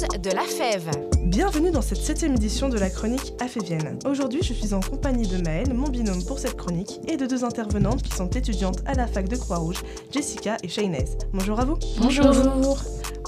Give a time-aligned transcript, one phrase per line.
[0.00, 0.90] de la fève.
[1.26, 3.98] Bienvenue dans cette septième édition de la chronique Afévienne.
[4.06, 7.44] Aujourd'hui, je suis en compagnie de Maëlle, mon binôme pour cette chronique, et de deux
[7.44, 11.04] intervenantes qui sont étudiantes à la fac de Croix-Rouge, Jessica et Shaynez.
[11.34, 11.76] Bonjour à vous.
[11.98, 12.24] Bonjour.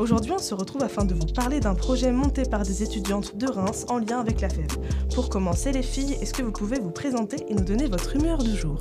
[0.00, 3.50] Aujourd'hui, on se retrouve afin de vous parler d'un projet monté par des étudiantes de
[3.50, 4.78] Reims en lien avec la fève.
[5.14, 8.38] Pour commencer, les filles, est-ce que vous pouvez vous présenter et nous donner votre humeur
[8.38, 8.78] du jour?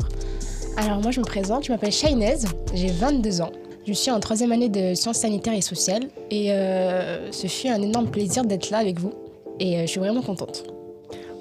[0.78, 2.38] Alors moi je me présente, je m'appelle Shaynez,
[2.73, 3.52] j'ai 22 ans.
[3.88, 7.81] Je suis en troisième année de sciences sanitaires et sociales et euh, ce fut un
[7.81, 9.12] énorme plaisir d'être là avec vous
[9.59, 10.66] et euh, je suis vraiment contente.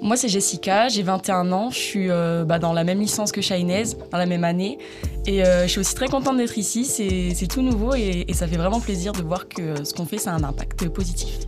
[0.01, 3.41] Moi, c'est Jessica, j'ai 21 ans, je suis euh, bah, dans la même licence que
[3.41, 4.79] Shainez, dans la même année.
[5.27, 8.57] Et je suis aussi très contente d'être ici, c'est tout nouveau et, et, ça fait
[8.57, 11.41] vraiment plaisir de voir que ce qu'on fait, ça a un impact positif.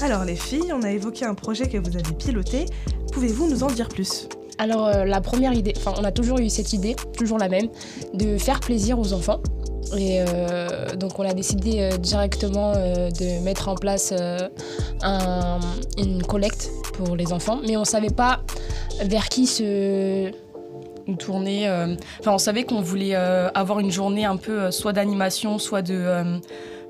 [0.00, 2.66] Alors les filles, on a évoqué un projet que vous avez piloté.
[3.12, 4.28] Pouvez-vous nous en dire plus?
[4.58, 7.66] Alors la première idée, enfin on a toujours eu cette idée, toujours la même,
[8.14, 9.40] de faire plaisir aux enfants.
[9.96, 14.12] Et euh, donc on a décidé euh, directement euh, de mettre en place
[15.02, 15.60] un,
[15.96, 18.42] une collecte pour les enfants, mais on ne savait pas
[19.02, 20.30] vers qui se
[21.18, 21.68] tourner.
[22.20, 26.38] Enfin, on savait qu'on voulait avoir une journée un peu soit d'animation, soit de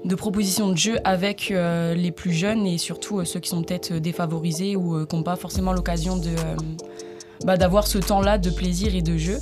[0.05, 4.75] de propositions de jeux avec les plus jeunes et surtout ceux qui sont peut-être défavorisés
[4.75, 6.31] ou qui n'ont pas forcément l'occasion de
[7.45, 9.39] bah, d'avoir ce temps-là de plaisir et de jeu.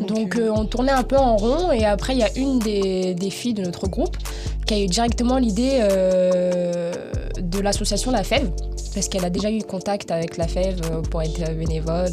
[0.00, 3.30] Donc, euh, on tournait un peu en rond et après il y a une des,
[3.30, 4.16] filles de notre groupe
[4.66, 6.92] qui a eu directement l'idée euh,
[7.40, 8.50] de l'association La Fève
[8.94, 12.12] parce qu'elle a déjà eu contact avec La Fève euh, pour être bénévole,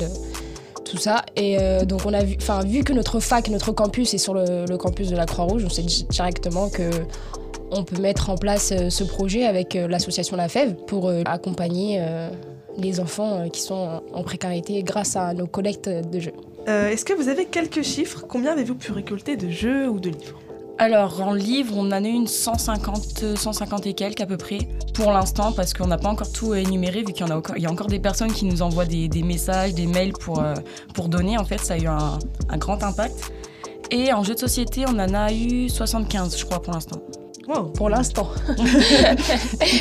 [0.85, 1.23] tout ça.
[1.35, 4.77] Et donc on a vu, enfin vu que notre fac, notre campus est sur le,
[4.77, 6.89] campus de la Croix-Rouge, on sait directement que
[7.73, 12.03] on peut mettre en place ce projet avec l'association La Fève pour accompagner
[12.77, 16.33] les enfants qui sont en précarité grâce à nos collectes de jeux.
[16.67, 18.25] Euh, est-ce que vous avez quelques chiffres?
[18.27, 20.39] Combien avez-vous pu récolter de jeux ou de livres?
[20.77, 24.59] Alors, en livres, on en a eu une 150, 150 et quelques à peu près,
[24.95, 27.55] pour l'instant, parce qu'on n'a pas encore tout énuméré, vu qu'il y, en a encore,
[27.55, 30.55] il y a encore des personnes qui nous envoient des, messages, des mails pour, euh,
[30.95, 31.37] pour donner.
[31.37, 32.17] En fait, ça a eu un,
[32.49, 33.31] un grand impact.
[33.91, 37.01] Et en jeu de société, on en a eu 75, je crois, pour l'instant.
[37.75, 38.29] Pour l'instant.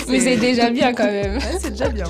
[0.09, 1.39] Mais c'est déjà bien quand même.
[1.61, 2.07] c'est déjà bien.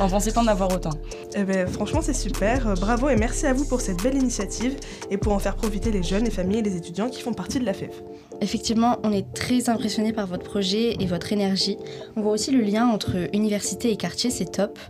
[0.00, 0.92] On pensait pas en avoir autant.
[1.34, 2.74] Eh ben, franchement, c'est super.
[2.74, 4.76] Bravo et merci à vous pour cette belle initiative
[5.10, 7.58] et pour en faire profiter les jeunes, les familles et les étudiants qui font partie
[7.58, 8.02] de la FEF.
[8.40, 11.76] Effectivement, on est très impressionné par votre projet et votre énergie.
[12.16, 14.80] On voit aussi le lien entre université et quartier, c'est top.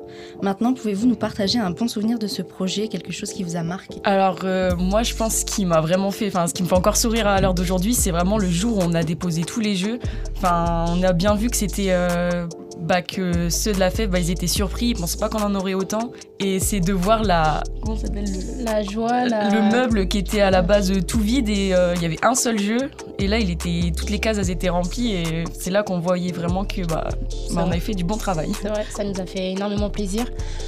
[0.40, 3.62] Maintenant, pouvez-vous nous partager un bon souvenir de ce projet, quelque chose qui vous a
[3.62, 4.00] marqué?
[4.04, 6.74] Alors, euh, moi, je pense ce qui m'a vraiment fait, enfin, ce qui me fait
[6.74, 9.76] encore sourire à l'heure d'aujourd'hui, c'est vraiment le jour où on a déposé tous les
[9.76, 9.98] jeux.
[10.36, 12.46] Enfin, on a bien vu que c'était euh,
[12.80, 15.54] bah, que ceux de la fête, bah, ils étaient surpris, ils pensaient pas qu'on en
[15.54, 16.12] aurait autant.
[16.40, 17.62] Et c'est de voir la.
[17.82, 18.26] Comment s'appelle
[18.64, 22.06] La joie, Le meuble qui était à la base tout vide et euh, il y
[22.06, 22.90] avait un seul jeu.
[23.22, 26.32] Et là, il était, toutes les cases elles étaient remplies et c'est là qu'on voyait
[26.32, 27.06] vraiment que bah,
[27.52, 28.50] bah on avait fait du bon travail.
[28.60, 30.24] C'est vrai, ça nous a fait énormément plaisir.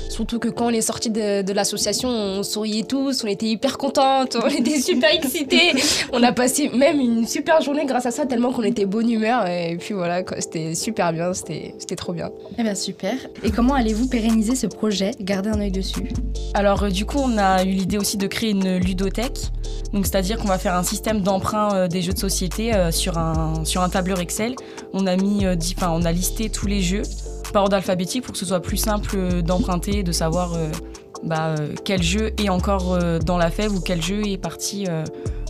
[0.09, 3.77] Surtout que quand on est sorti de, de l'association, on souriait tous, on était hyper
[3.77, 5.73] contentes, on était super excités.
[6.13, 9.49] on a passé même une super journée grâce à ça, tellement qu'on était bonne humeur.
[9.49, 12.31] Et puis voilà, c'était super bien, c'était trop bien.
[12.57, 13.15] Eh bien super.
[13.43, 15.11] Et comment allez-vous pérenniser ce projet?
[15.21, 16.09] Gardez un œil dessus.
[16.55, 19.41] Alors euh, du coup, on a eu l'idée aussi de créer une ludothèque.
[19.93, 22.44] Donc c'est-à-dire qu'on va faire un système d'emprunt euh, des jeux de société
[22.75, 24.55] euh, sur, un, sur tableur Excel.
[24.93, 25.45] On a mis,
[25.77, 27.03] enfin, on a listé tous les jeux
[27.53, 30.57] par ordre alphabétique pour que ce soit plus simple d'emprunter, de savoir
[31.23, 34.87] bah, quel jeu est encore dans la fève ou quel jeu est parti,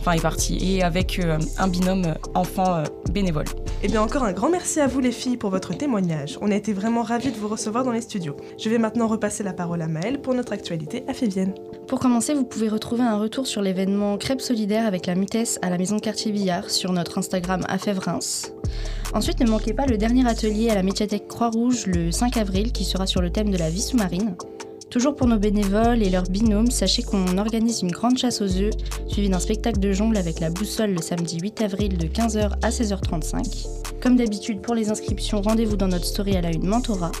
[0.05, 1.19] enfin est parti et avec
[1.57, 3.45] un binôme enfant bénévole.
[3.81, 6.37] Et eh bien encore un grand merci à vous les filles pour votre témoignage.
[6.41, 8.35] On a été vraiment ravis de vous recevoir dans les studios.
[8.59, 11.55] Je vais maintenant repasser la parole à Maëlle pour notre actualité à Févienne.
[11.87, 15.71] Pour commencer, vous pouvez retrouver un retour sur l'événement Crêpes solidaires avec la Mutesse à
[15.71, 18.51] la maison de quartier Billard sur notre Instagram à Reims.
[19.13, 22.85] Ensuite, ne manquez pas le dernier atelier à la médiathèque Croix-Rouge le 5 avril qui
[22.85, 24.35] sera sur le thème de la vie sous-marine.
[24.95, 28.71] Toujours pour nos bénévoles et leurs binômes, sachez qu'on organise une grande chasse aux œufs,
[29.09, 32.69] suivie d'un spectacle de jongle avec la boussole le samedi 8 avril de 15h à
[32.69, 33.67] 16h35.
[34.01, 37.11] Comme d'habitude, pour les inscriptions, rendez-vous dans notre story à la une Mentora.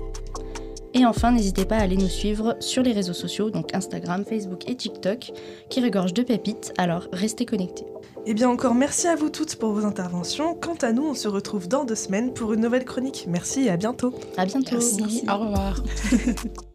[0.93, 4.69] Et enfin, n'hésitez pas à aller nous suivre sur les réseaux sociaux, donc Instagram, Facebook
[4.69, 5.33] et TikTok,
[5.69, 7.87] qui regorgent de pépites, alors restez connectés.
[8.25, 10.55] Eh bien encore merci à vous toutes pour vos interventions.
[10.55, 13.25] Quant à nous, on se retrouve dans deux semaines pour une nouvelle chronique.
[13.27, 14.13] Merci et à bientôt.
[14.37, 14.77] À bientôt.
[14.77, 15.25] Merci.
[15.27, 15.83] Au revoir.